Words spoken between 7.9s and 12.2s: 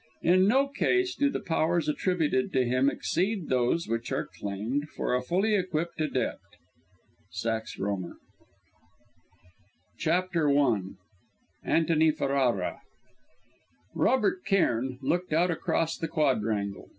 OF THE WITCH QUEEN CHAPTER I ANTONY